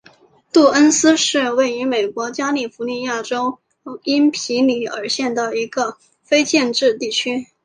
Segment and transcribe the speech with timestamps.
[0.51, 3.59] 杜恩斯是位于美国加利福尼亚州
[4.03, 7.45] 因皮里尔县的一个非建制地区。